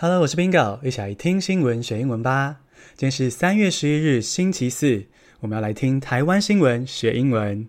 [0.00, 2.60] Hello，我是 Bingo，一起来听新闻学英文吧。
[2.94, 5.06] 今天是三月十一日，星期四，
[5.40, 7.66] 我们要来听台湾新闻学英文。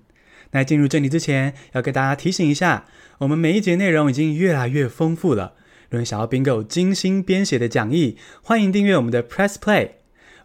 [0.51, 2.85] 那进入正题之前，要跟大家提醒一下，
[3.17, 5.55] 我们每一节内容已经越来越丰富了。
[5.89, 9.93] 如果想要 Bingo 精心编写的讲义，欢迎订阅我们的 Press Play。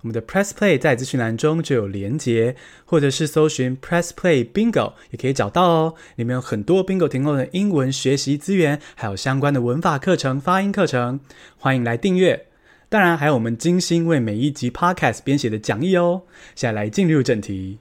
[0.04, 5.94] 我们的 Press Play 在资讯栏中就有连结，或者是搜寻 Press Play Bingo 也可以找到哦。
[6.16, 11.20] 里面有很多 Bingo 提供的英文学习资源，还有相关的文法课程、发音课程，
[11.56, 12.48] 欢迎来订阅。
[12.90, 16.24] 当然，还有我们精心为每一集 Podcast 编写的讲义哦。
[16.54, 17.78] 现在来进入正题。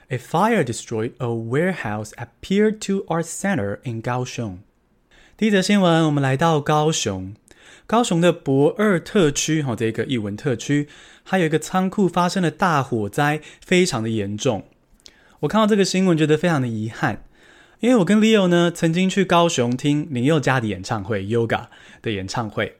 [0.09, 4.59] A fire destroyed a warehouse at Pier 2 Arts Center in 高雄。
[5.35, 7.33] 第一则新闻，我们来到高雄，
[7.87, 10.87] 高雄的博二特区，哈，这个艺文特区，
[11.23, 14.65] 还有一个仓库发生了大火灾，非常的严重。
[15.39, 17.23] 我看到这个新闻，觉得非常的遗憾，
[17.79, 21.65] 因为我跟 Leo 呢，曾经去高雄听林宥嘉的演唱会，Yoga
[22.03, 22.77] 的演唱会。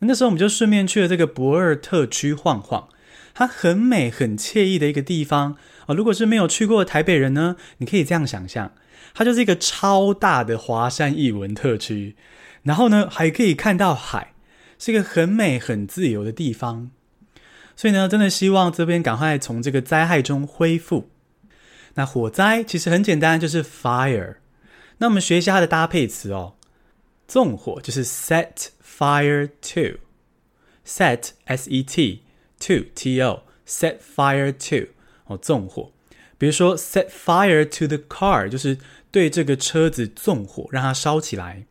[0.00, 2.90] 那时候我们就顺便去了这个博二特区晃晃。
[3.38, 5.94] 它很美、很惬意的一个地方啊！
[5.94, 8.72] 如果是没有去过台北人呢，你可以这样想象，
[9.14, 12.16] 它就是一个超大的华山艺文特区，
[12.64, 14.34] 然后呢，还可以看到海，
[14.76, 16.90] 是一个很美、很自由的地方。
[17.76, 21.08] 所以呢，真的希望这边赶快从这个灾害中恢复。
[21.94, 24.38] 那火灾其实很简单，就是 fire。
[24.96, 26.54] 那我们学一下它的搭配词哦，
[27.28, 32.24] 纵火就是 set fire to，set s e t。
[32.60, 34.88] To T O set fire to
[35.26, 35.92] 哦，纵火。
[36.36, 38.78] 比如说 set fire to the car 就是
[39.10, 41.64] 对这个车子纵火，让它烧起来。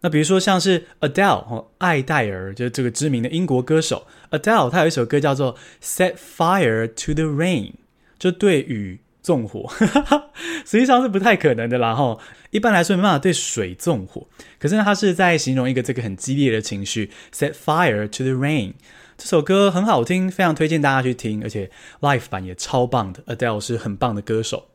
[0.00, 7.72] 那比如说像是 Adele 哦，艾黛尔就是这个知名的英国歌手 Adele，她有一首歌叫做 Set Fire to the Rain，
[8.18, 9.72] 就对雨纵火。
[10.66, 12.18] 实际上是不太可能的啦哈。
[12.50, 14.26] 一般来说没办法对水纵火，
[14.58, 18.74] 可是呢，它是在形容一个这个很激烈的情绪 set fire to the rain。
[19.16, 21.70] 这首歌很好听，非常推荐大家去听，而且
[22.00, 23.22] live 版也超棒的。
[23.24, 24.68] Adele 是很棒的歌手。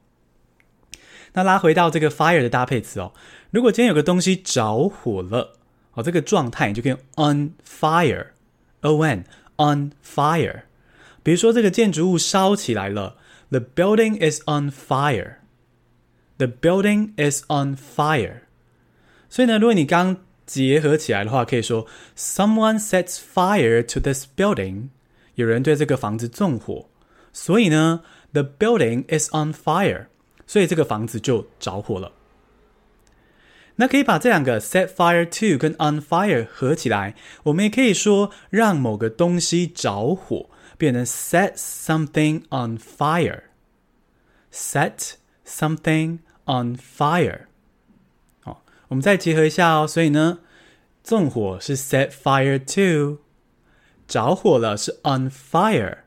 [1.34, 3.14] 那拉回到这个 fire 的搭配词哦，
[3.52, 5.58] 如果今天有个东西着火了，
[5.94, 9.26] 哦，这个状态你就可以用 on fire，on
[9.58, 10.62] on fire。
[11.22, 13.18] 比如说这个建筑物烧起来了
[13.50, 18.40] ，the building is on fire，the building is on fire。
[19.30, 20.18] 所以呢，如果你刚
[20.50, 21.86] 结合起来的话，可以说
[22.18, 24.90] Someone sets fire to this building。
[25.36, 26.90] 有人对这个房子纵火，
[27.32, 28.02] 所以呢
[28.34, 30.08] ，the building is on fire。
[30.48, 32.14] 所以这个房子就着火了。
[33.76, 40.50] 那可以把这两个 set fire to 跟 on fire 合起来，我们也可以说让某个东西着火，
[40.80, 43.44] 变成 set something on fire。
[44.52, 45.12] set
[45.46, 47.49] something on fire。
[48.90, 50.40] 我们再结合一下哦，所以呢，
[51.04, 53.20] 纵火是 set fire to，
[54.08, 56.00] 着火了是 on fire。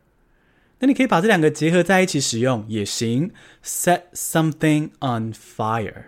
[0.80, 3.32] 那你可以把这两个结合在一起使用也行
[3.64, 6.06] ，set something on fire。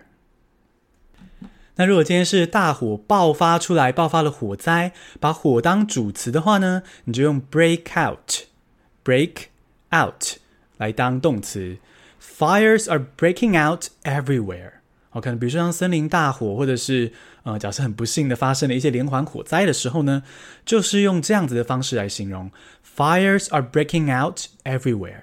[1.77, 9.45] 那如果今天是大火爆发出来，爆发了火灾，把火当主词的话呢，你就用 break out，break
[9.93, 10.37] out
[10.77, 11.77] 来当动词。
[12.21, 14.71] Fires are breaking out everywhere。
[15.14, 20.22] 好，可能比如说像森林大火，或者是呃，假设很不幸的发生了一些连环火灾的时候呢，
[20.64, 22.50] 就是用这样子的方式来形容，
[22.96, 25.22] Fires are breaking out everywhere。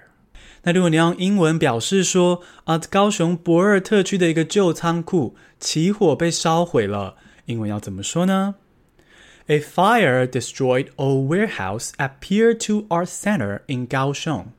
[0.64, 8.56] 那如果你用英文表示说啊，高雄驳二特区的一个旧仓库起火被烧毁了，英文要怎么说呢？
[9.46, 14.52] A fire destroyed a warehouse at Pier 2 Arts Center in 高雄。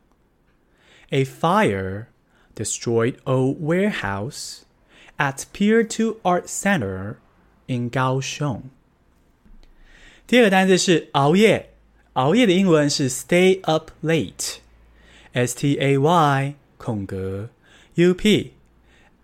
[1.10, 2.06] A fire
[2.54, 4.60] destroyed a warehouse
[5.22, 7.16] at Pier 2 Arts Center
[7.66, 8.62] in 高雄。
[10.26, 11.70] 第二个单词是熬夜，
[12.14, 17.50] 熬夜的英文是 stay up late，S T A Y 空格
[17.94, 18.52] U P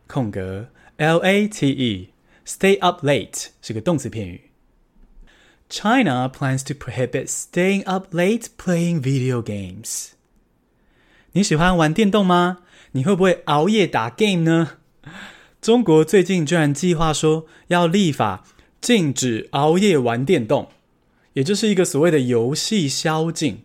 [0.06, 4.50] 空格 L A T E，stay up late 是个动词片语。
[5.68, 10.10] China plans to prohibit staying up late playing video games。
[11.32, 12.58] 你喜欢玩电动吗？
[12.92, 14.78] 你会不会熬夜打 game 呢？
[15.61, 18.45] 中国最近居然计划说要立法
[18.79, 20.69] 禁止熬夜玩电动，
[21.33, 23.63] 也就是一个所谓的游戏宵禁。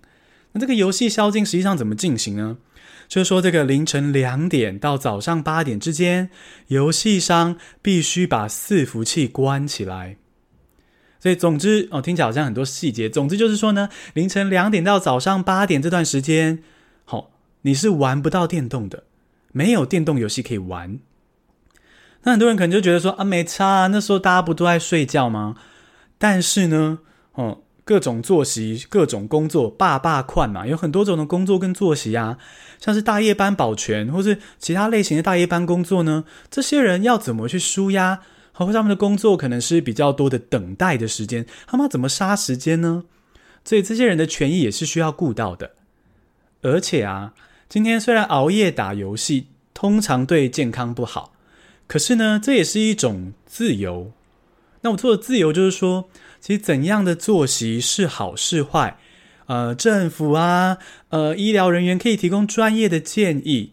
[0.52, 2.58] 那这个游戏宵禁实际上怎么进行呢？
[3.06, 6.30] 就是说，这个凌晨两点到早上八点之间，
[6.68, 10.16] 游戏商必须把伺服器关起来。
[11.20, 13.08] 所以，总之哦，听起来好像很多细节。
[13.08, 16.62] 总之就是说呢，凌晨两点到早上八点这段时间，
[17.04, 17.30] 好
[17.62, 19.04] 你是玩不到电动的，
[19.52, 20.98] 没有电动游戏可以玩。
[22.24, 25.54] 那很多人可能就觉得说啊，没差啊，那时候大家不都在睡觉吗？
[26.18, 27.00] 但是呢，
[27.34, 32.38] 哦，各种作息、各种工作，爸爸快嘛，有很多种的工作跟作息啊，
[32.80, 38.20] 像是大夜班保全，或是其他类型的大夜班工作呢，这些人要怎么去舒压？
[38.52, 43.04] 好他们的工作可能是比较多的等待的时间，他们要怎么杀时间呢？
[43.64, 45.72] 所以这些人的权益也是需要顾到的。
[46.62, 47.34] 而且啊，
[47.68, 51.33] 今天虽然熬夜打游戏通常对健康不好。
[51.86, 54.12] 可是呢，这也是一种自由。
[54.80, 56.08] 那我做的自由，就是说，
[56.40, 58.98] 其实怎样的作息是好是坏，
[59.46, 60.78] 呃，政府啊，
[61.08, 63.72] 呃，医疗人员可以提供专业的建议。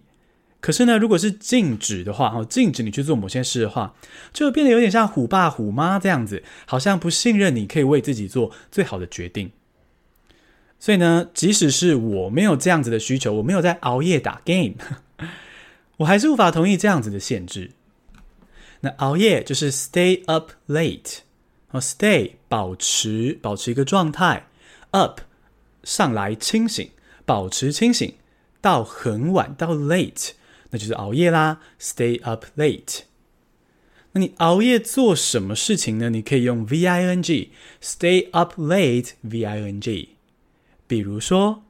[0.60, 3.96] 可是呢，如果是禁止的话，哦，禁止你去做某些事的话，
[4.32, 9.52] 就变得有点像虎爸虎妈这样子，好像不信任你可以为自己做最好的决定。
[10.80, 14.76] 所以呢，即使是我没有这样子的需求，我没有在熬夜打 game，
[15.98, 17.72] 我还是无法同意这样子的限制。
[18.82, 21.20] 那熬夜就是 stay up late，
[21.70, 24.48] 哦，stay 保持保持一个状态
[24.92, 25.22] ，up
[25.84, 26.90] 上来清醒，
[27.26, 28.14] 保持清醒
[28.60, 30.32] 到很晚到 late，
[30.72, 33.02] 那就是熬夜啦，stay up late。
[34.14, 36.10] 那你熬夜做什么事情呢？
[36.10, 40.18] 你可以用 V I N G，stay up late V I N G。
[40.88, 41.64] 比如说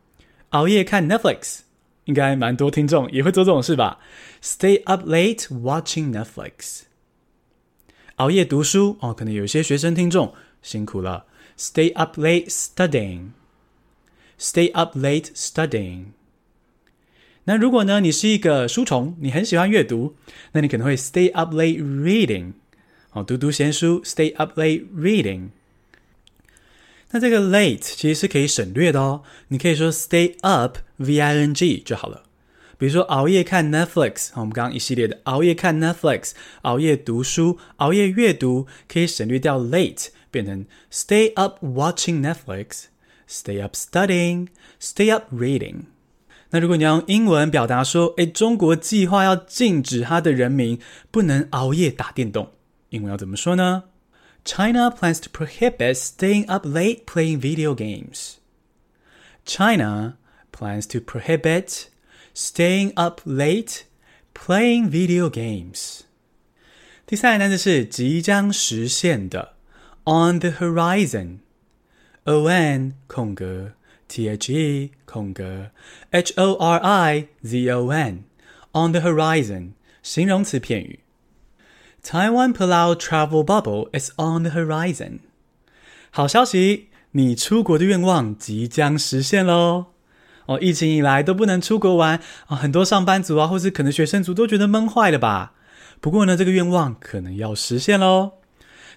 [0.50, 1.60] 熬夜看 Netflix，
[2.06, 4.00] 应该蛮多听众也会做这种事吧
[4.42, 6.84] ？Stay up late watching Netflix。
[8.16, 11.26] 熬夜读书哦，可能有些学生听众辛苦了。
[11.58, 13.30] Stay up late studying.
[14.40, 16.06] Stay up late studying.
[17.44, 20.16] 那如果呢，你是一个书虫，你很喜欢阅读，
[20.52, 22.54] 那你可能会 stay up late reading。
[23.12, 25.50] 哦，读读闲书，stay up late reading。
[27.12, 32.24] 那这个 late 其实是可以省略的哦，你可以说 stay up v i n g 就好了。
[32.81, 36.33] 比如说熬夜看 Netflix，我们刚刚一系列的熬夜看 Netflix，
[36.63, 45.85] 熬夜读书，熬夜阅读，可以省略掉 late，变成 stay up watching Netflix，stay up studying，stay up reading。
[46.51, 50.79] 那如果你要用英文表达说，诶，中国计划要禁止他的人民
[51.11, 52.53] 不能熬夜打电动，
[52.91, 53.85] 英文要怎么说呢？
[54.45, 58.35] China plans to prohibit staying up late playing video games.
[59.45, 60.19] China
[60.53, 61.87] plans to prohibit
[62.35, 63.83] Staying up late,
[64.35, 66.01] playing video games。
[67.07, 69.55] 第三个单词是即将实现的，
[70.05, 73.73] on the horizon，o n 空格
[74.07, 75.71] t h e 空格
[76.11, 79.71] h o r i z o n，on the horizon，
[80.03, 81.01] 形容词片语。
[82.03, 85.21] Taiwan Palau travel bubble is on the horizon。
[86.11, 89.90] 好消息，你出国的愿望即将实现喽！
[90.60, 95.54] 疫情以来都不能出国玩啊，很多上班族啊，或是可能学生族都觉得闷坏了吧？
[96.00, 98.32] 不过呢，这个愿望可能要实现喽。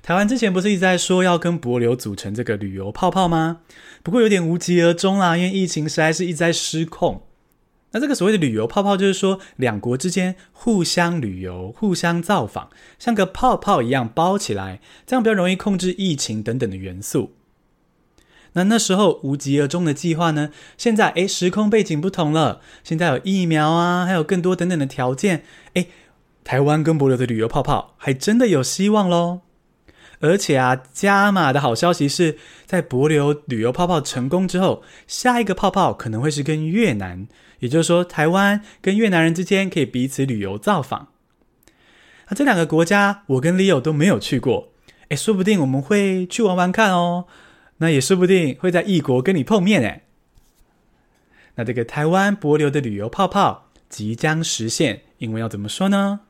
[0.02, 3.60] 台湾之前不是一直在说要跟博流组成这个旅游泡泡吗？
[4.02, 7.22] 不过有点无疾而终啦，因为疫情实在是一直在失控。
[7.92, 12.68] 那这个所谓的旅游泡泡，就是说两国之间互相旅游、互相造访，
[12.98, 17.32] 像个泡泡一样包起来，这样比较容易控制疫情等等的元素。
[18.54, 20.50] 那那时候无疾而终的计划呢？
[20.76, 25.44] 现在诶，时空背景不同了，现在有疫苗啊，还有更多等等的条件，
[25.74, 25.88] 诶，
[26.42, 29.40] 台湾跟博流的旅游泡泡还真的有希望喽！
[30.20, 37.26] 而且啊，加码的好消息是在博流旅游泡泡成功之后，下一个泡泡可能会是跟越南，
[37.58, 41.08] 也就是说，台湾跟越南人之间可以彼此旅游造访。
[42.28, 44.68] 那这两个国家，我跟 Leo 都没有去过，
[45.08, 47.26] 诶，说不定我们会去玩玩看哦。
[47.78, 50.02] 那也说不定会在异国跟你碰面诶。
[51.56, 56.20] 那这个台湾帛琉的旅游泡泡即将实现，英文要怎么说呢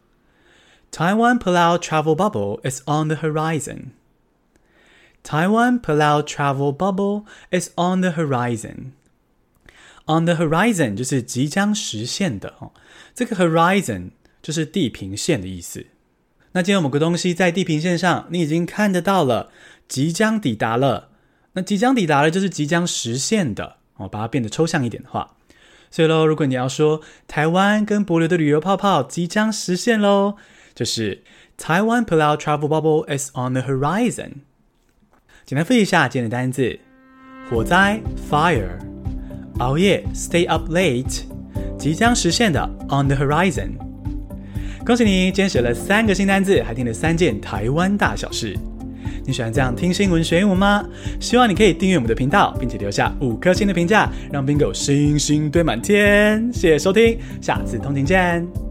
[0.93, 3.93] ？Taiwan Palau travel bubble is on the horizon.
[5.23, 8.93] Taiwan Palau travel bubble is on the horizon.
[10.07, 12.73] On the horizon 就是即将实现的哦。
[13.15, 14.11] 这个 horizon
[14.43, 15.87] 就是地平线的意思。
[16.53, 19.51] 那既然某个东西在地平线上，你已经看得到了，
[19.89, 21.09] 即将抵达了。
[21.55, 23.77] 那即将抵达的，就是即将实现的。
[23.97, 25.37] 我把它变得抽象一点的话，
[25.89, 30.35] 所以喽，如果你要说台湾跟帛琉的旅游泡泡即将实现喽，
[30.75, 31.23] 就是
[31.57, 34.33] Taiwan Palau travel bubble is on the horizon。
[35.47, 36.81] 简单复习一下今天的单字：
[37.49, 38.71] 火灾 fire，
[39.61, 41.23] 熬夜 stay up late，
[41.79, 43.75] 即将实现的 on the horizon。
[44.85, 48.59] 恭喜你，今天学了三个新单字，还听了三件台湾大小事。
[49.27, 50.85] 你喜欢这样听新闻学英文吗？
[51.19, 56.51] 希望你可以订阅我们的频道，并且留下五颗星的评价，让 Bingo 星星堆满天。
[56.53, 58.64] 谢谢收听，下次通勤见。